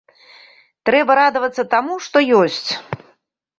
Трэба 0.91 1.17
радавацца 1.19 1.63
таму, 1.75 1.93
што 2.09 2.25
ёсць. 2.41 2.67